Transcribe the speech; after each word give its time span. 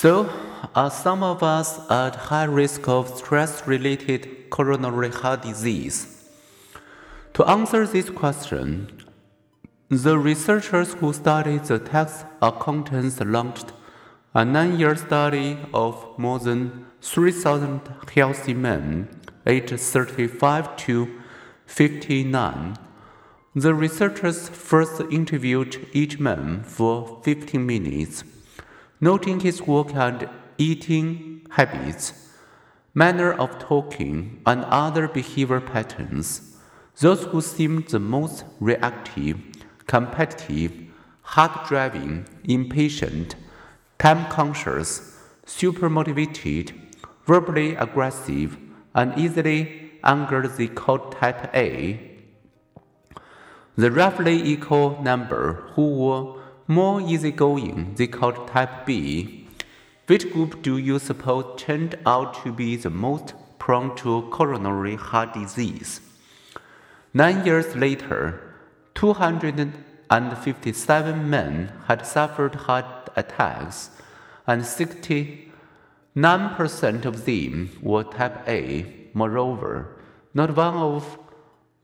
So, 0.00 0.30
are 0.76 0.92
some 0.92 1.24
of 1.24 1.42
us 1.42 1.80
at 1.90 2.14
high 2.30 2.44
risk 2.44 2.86
of 2.86 3.08
stress 3.18 3.66
related 3.66 4.48
coronary 4.48 5.10
heart 5.10 5.42
disease? 5.42 6.30
To 7.34 7.44
answer 7.44 7.84
this 7.84 8.08
question, 8.08 8.92
the 9.88 10.16
researchers 10.16 10.94
who 10.94 11.12
studied 11.12 11.64
the 11.64 11.80
tax 11.80 12.24
accountants 12.40 13.18
launched 13.18 13.72
a 14.34 14.44
nine 14.44 14.78
year 14.78 14.94
study 14.94 15.58
of 15.74 16.16
more 16.16 16.38
than 16.38 16.86
3,000 17.02 17.80
healthy 18.14 18.54
men 18.54 19.08
aged 19.48 19.80
35 19.80 20.76
to 20.76 21.08
59. 21.66 22.76
The 23.56 23.74
researchers 23.74 24.48
first 24.48 25.00
interviewed 25.10 25.88
each 25.92 26.20
man 26.20 26.62
for 26.62 27.20
15 27.24 27.66
minutes, 27.66 28.22
noting 29.00 29.40
his 29.40 29.62
work 29.62 29.94
and 29.94 30.28
eating 30.58 31.46
habits, 31.50 32.12
manner 32.94 33.32
of 33.32 33.58
talking, 33.58 34.40
and 34.46 34.64
other 34.64 35.08
behavior 35.08 35.60
patterns. 35.60 36.56
Those 37.00 37.24
who 37.24 37.40
seem 37.40 37.84
the 37.88 38.00
most 38.00 38.44
reactive 38.58 39.38
competitive, 39.88 40.72
hard 41.22 41.66
driving, 41.66 42.26
impatient, 42.44 43.34
time 43.98 44.26
conscious, 44.30 45.16
super 45.44 45.88
motivated, 45.88 46.72
verbally 47.26 47.74
aggressive, 47.74 48.56
and 48.94 49.18
easily 49.18 49.92
angered 50.04 50.56
they 50.56 50.68
called 50.68 51.12
type 51.12 51.50
A. 51.54 52.18
The 53.76 53.90
roughly 53.90 54.36
equal 54.42 55.02
number 55.02 55.70
who 55.74 55.94
were 55.96 56.40
more 56.70 57.00
easygoing 57.00 57.94
they 57.96 58.06
called 58.06 58.46
type 58.46 58.84
B. 58.84 59.48
Which 60.06 60.30
group 60.30 60.60
do 60.62 60.76
you 60.76 60.98
suppose 60.98 61.46
turned 61.56 61.94
out 62.04 62.44
to 62.44 62.52
be 62.52 62.76
the 62.76 62.90
most 62.90 63.32
prone 63.58 63.96
to 63.96 64.28
coronary 64.30 64.96
heart 64.96 65.32
disease? 65.32 66.02
Nine 67.14 67.46
years 67.46 67.74
later, 67.74 68.42
257 68.94 71.30
men 71.30 71.72
had 71.86 72.06
suffered 72.06 72.54
heart 72.54 73.08
attacks, 73.16 73.88
and 74.46 74.60
69% 74.62 77.06
of 77.06 77.24
them 77.24 77.70
were 77.80 78.04
type 78.04 78.46
A. 78.46 78.84
Moreover, 79.14 79.96
not 80.34 80.54
one 80.54 80.74
of 80.74 81.18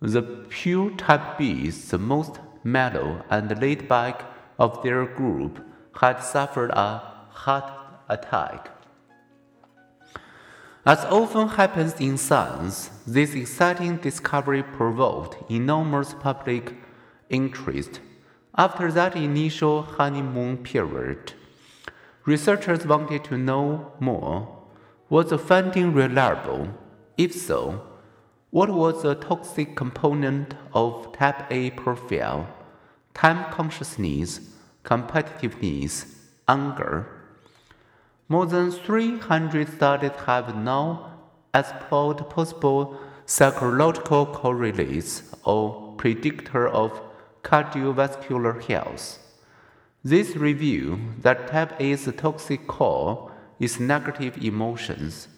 the 0.00 0.22
pure 0.22 0.90
type 0.90 1.38
Bs, 1.38 1.88
the 1.88 1.98
most 1.98 2.38
mellow 2.62 3.24
and 3.30 3.58
laid 3.62 3.88
back 3.88 4.33
of 4.58 4.82
their 4.82 5.04
group, 5.06 5.64
had 6.00 6.20
suffered 6.20 6.70
a 6.70 6.98
heart 7.30 7.70
attack. 8.08 8.70
As 10.86 11.04
often 11.06 11.48
happens 11.48 11.94
in 11.98 12.18
science, 12.18 12.90
this 13.06 13.34
exciting 13.34 13.96
discovery 13.96 14.62
provoked 14.62 15.50
enormous 15.50 16.12
public 16.14 16.74
interest. 17.30 18.00
After 18.56 18.92
that 18.92 19.16
initial 19.16 19.82
honeymoon 19.82 20.58
period, 20.58 21.32
researchers 22.26 22.86
wanted 22.86 23.24
to 23.24 23.38
know 23.38 23.92
more. 23.98 24.48
Was 25.08 25.30
the 25.30 25.38
finding 25.38 25.94
reliable? 25.94 26.68
If 27.16 27.32
so, 27.32 27.80
what 28.50 28.70
was 28.70 29.02
the 29.02 29.14
toxic 29.14 29.74
component 29.74 30.54
of 30.74 31.12
type 31.16 31.50
A 31.50 31.70
profile? 31.70 32.46
Time 33.14 33.50
consciousness, 33.52 34.40
competitiveness, 34.84 36.16
anger. 36.48 37.06
More 38.28 38.44
than 38.44 38.72
300 38.72 39.68
studies 39.68 40.10
have 40.26 40.56
now 40.56 41.12
explored 41.54 42.28
possible 42.28 42.98
psychological 43.24 44.26
correlates 44.26 45.22
or 45.44 45.94
predictor 45.96 46.68
of 46.68 47.00
cardiovascular 47.42 48.62
health. 48.64 49.18
This 50.02 50.36
review 50.36 50.98
that 51.20 51.48
type 51.48 51.80
A's 51.80 52.10
toxic 52.16 52.66
core 52.66 53.30
is 53.60 53.80
negative 53.80 54.36
emotions, 54.42 55.28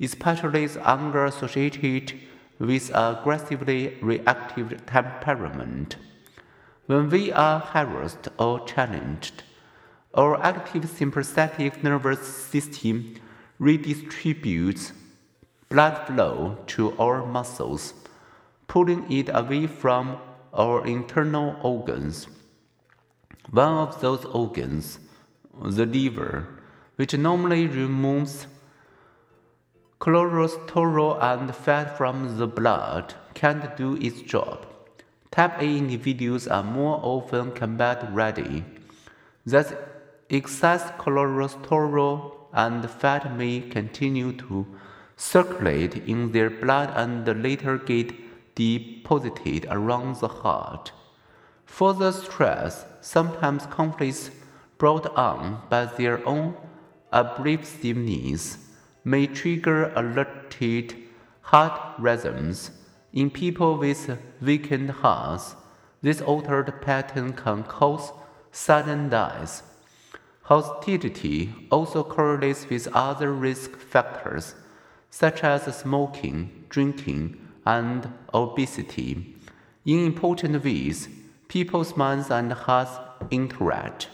especially 0.00 0.68
anger 0.84 1.24
associated 1.24 2.18
with 2.58 2.90
aggressively 2.92 3.96
reactive 4.02 4.84
temperament. 4.84 5.96
When 6.90 7.08
we 7.08 7.30
are 7.30 7.60
harassed 7.60 8.26
or 8.36 8.66
challenged, 8.66 9.44
our 10.12 10.42
active 10.42 10.90
sympathetic 10.90 11.84
nervous 11.84 12.18
system 12.18 13.14
redistributes 13.60 14.90
blood 15.68 16.08
flow 16.08 16.58
to 16.74 16.98
our 16.98 17.24
muscles, 17.24 17.94
pulling 18.66 19.06
it 19.08 19.30
away 19.32 19.68
from 19.68 20.18
our 20.52 20.84
internal 20.84 21.54
organs. 21.62 22.26
One 23.52 23.74
of 23.86 24.00
those 24.00 24.24
organs, 24.24 24.98
the 25.62 25.86
liver, 25.86 26.48
which 26.96 27.14
normally 27.14 27.68
removes 27.68 28.48
cholesterol 30.00 31.22
and 31.22 31.54
fat 31.54 31.96
from 31.96 32.36
the 32.36 32.48
blood, 32.48 33.14
can't 33.34 33.76
do 33.76 33.94
its 33.94 34.22
job. 34.22 34.66
Type 35.30 35.60
A 35.60 35.64
individuals 35.64 36.48
are 36.48 36.64
more 36.64 36.98
often 37.02 37.52
combat 37.52 38.08
ready. 38.12 38.64
Thus, 39.46 39.72
excess 40.28 40.90
cholesterol 40.98 42.32
and 42.52 42.90
fat 42.90 43.36
may 43.36 43.60
continue 43.60 44.32
to 44.32 44.66
circulate 45.16 45.96
in 46.08 46.32
their 46.32 46.50
blood 46.50 46.90
and 46.96 47.42
later 47.42 47.78
get 47.78 48.12
deposited 48.56 49.66
around 49.70 50.16
the 50.16 50.28
heart. 50.28 50.92
Further 51.64 52.10
stress, 52.10 52.84
sometimes 53.00 53.66
conflicts 53.66 54.32
brought 54.78 55.06
on 55.16 55.62
by 55.68 55.84
their 55.84 56.26
own 56.26 56.56
abrasiveness, 57.12 58.56
may 59.04 59.26
trigger 59.28 59.92
alerted 59.94 60.94
heart 61.42 61.80
rhythms. 61.98 62.72
In 63.12 63.30
people 63.30 63.76
with 63.76 64.18
weakened 64.40 64.90
hearts, 64.90 65.56
this 66.00 66.20
altered 66.20 66.80
pattern 66.80 67.32
can 67.32 67.64
cause 67.64 68.12
sudden 68.52 69.08
death. 69.08 69.62
Hostility 70.42 71.52
also 71.70 72.04
correlates 72.04 72.68
with 72.68 72.86
other 72.92 73.32
risk 73.32 73.76
factors, 73.76 74.54
such 75.10 75.42
as 75.42 75.76
smoking, 75.76 76.64
drinking, 76.68 77.36
and 77.66 78.12
obesity. 78.32 79.36
In 79.84 80.06
important 80.06 80.64
ways, 80.64 81.08
people's 81.48 81.96
minds 81.96 82.30
and 82.30 82.52
hearts 82.52 82.92
interact. 83.30 84.08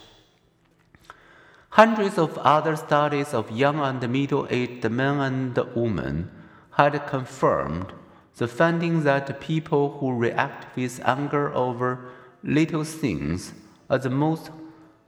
Hundreds 1.71 2.17
of 2.17 2.39
other 2.39 2.77
studies 2.77 3.35
of 3.35 3.51
young 3.51 3.79
and 3.81 4.11
middle 4.11 4.47
aged 4.49 4.91
men 4.91 5.21
and 5.21 5.57
women 5.75 6.31
had 6.71 7.07
confirmed 7.07 7.93
the 8.37 8.47
finding 8.47 9.03
that 9.05 9.41
people 9.41 9.99
who 9.99 10.13
react 10.15 10.77
with 10.77 11.01
anger 11.05 11.53
over 11.55 12.11
little 12.43 12.85
things 12.85 13.55
are 13.89 13.99
the 13.99 14.11
most 14.11 14.51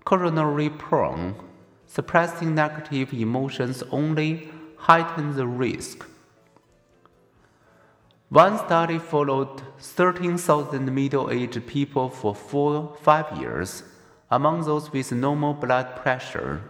coronary 0.04 0.70
prone. 0.70 1.34
Suppressing 1.86 2.54
negative 2.54 3.12
emotions 3.12 3.82
only 3.90 4.48
heightens 4.76 5.36
the 5.36 5.46
risk. 5.46 6.06
One 8.30 8.58
study 8.58 8.98
followed 8.98 9.62
13,000 9.78 10.94
middle 10.94 11.30
aged 11.30 11.66
people 11.66 12.10
for 12.10 12.34
four, 12.34 12.96
five 13.00 13.38
years. 13.38 13.82
Among 14.30 14.62
those 14.62 14.92
with 14.92 15.12
normal 15.12 15.54
blood 15.54 15.96
pressure, 15.96 16.62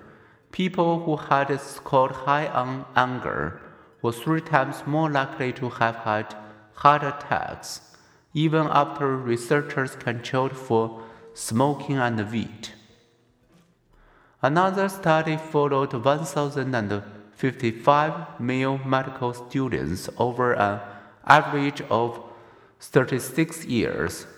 people 0.52 1.00
who 1.00 1.16
had 1.16 1.60
scored 1.60 2.12
high 2.12 2.46
on 2.46 2.84
anger 2.94 3.60
were 4.02 4.12
three 4.12 4.40
times 4.40 4.84
more 4.86 5.10
likely 5.10 5.52
to 5.54 5.68
have 5.68 5.96
had 5.96 6.34
heart 6.82 7.02
attacks, 7.02 7.80
even 8.34 8.66
after 8.68 9.16
researchers 9.16 9.96
controlled 9.96 10.56
for 10.56 11.02
smoking 11.34 11.96
and 11.96 12.20
weight. 12.32 12.74
Another 14.40 14.88
study 14.88 15.36
followed 15.36 15.92
1,055 15.92 18.40
male 18.40 18.78
medical 18.84 19.34
students 19.34 20.08
over 20.18 20.52
an 20.52 20.78
average 21.26 21.80
of 21.90 22.22
36 22.78 23.64
years. 23.64 24.28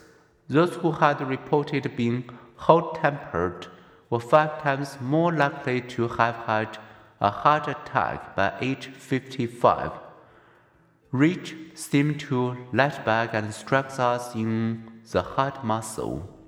Those 0.48 0.76
who 0.76 0.92
had 0.92 1.20
reported 1.20 1.94
being 1.94 2.24
hot 2.56 3.02
tempered 3.02 3.66
were 4.08 4.20
five 4.20 4.62
times 4.62 4.96
more 5.00 5.30
likely 5.32 5.82
to 5.82 6.08
have 6.08 6.36
had 6.46 6.78
a 7.20 7.30
heart 7.30 7.68
attack 7.68 8.34
by 8.34 8.54
age 8.62 8.86
55. 8.86 9.92
Rich 11.12 11.56
seem 11.74 12.18
to 12.18 12.56
latch 12.72 13.04
back 13.04 13.34
and 13.34 13.52
strike 13.52 13.98
us 13.98 14.34
in 14.36 14.84
the 15.10 15.22
heart 15.22 15.64
muscle. 15.64 16.39